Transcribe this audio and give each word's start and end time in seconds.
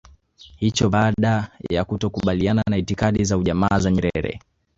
hicho 0.59 0.89
baada 0.89 1.51
ya 1.69 1.83
kutokukubaliana 1.85 2.63
na 2.69 2.77
itikadi 2.77 3.23
za 3.25 3.37
ujamaa 3.37 3.79
za 3.79 3.91
Nyerere 3.91 4.39